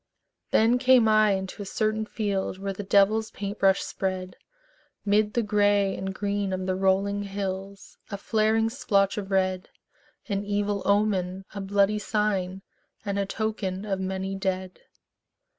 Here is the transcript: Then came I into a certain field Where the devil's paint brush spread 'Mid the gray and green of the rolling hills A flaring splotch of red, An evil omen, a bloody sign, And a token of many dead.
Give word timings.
Then 0.49 0.79
came 0.79 1.07
I 1.07 1.33
into 1.33 1.61
a 1.61 1.65
certain 1.67 2.07
field 2.07 2.57
Where 2.57 2.73
the 2.73 2.81
devil's 2.81 3.29
paint 3.29 3.59
brush 3.59 3.83
spread 3.83 4.35
'Mid 5.05 5.35
the 5.35 5.43
gray 5.43 5.95
and 5.95 6.11
green 6.11 6.51
of 6.53 6.65
the 6.65 6.75
rolling 6.75 7.21
hills 7.21 7.99
A 8.09 8.17
flaring 8.17 8.71
splotch 8.71 9.19
of 9.19 9.29
red, 9.29 9.69
An 10.27 10.43
evil 10.43 10.81
omen, 10.87 11.45
a 11.53 11.61
bloody 11.61 11.99
sign, 11.99 12.63
And 13.05 13.19
a 13.19 13.27
token 13.27 13.85
of 13.85 13.99
many 13.99 14.33
dead. 14.33 14.79